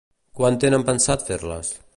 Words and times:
Quan 0.39 0.57
tenen 0.63 0.87
pensat 0.89 1.29
fer-les? 1.29 1.75